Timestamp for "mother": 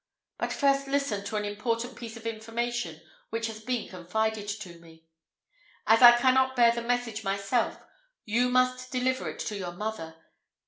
9.73-10.15